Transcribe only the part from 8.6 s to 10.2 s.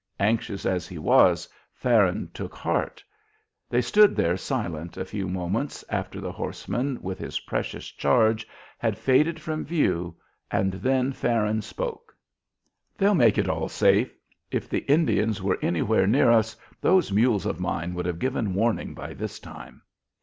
had faded from view,